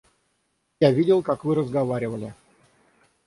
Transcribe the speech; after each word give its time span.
Я 0.79 0.91
видел, 0.91 1.21
как 1.21 1.45
вы 1.45 1.53
разговаривали. 1.53 2.33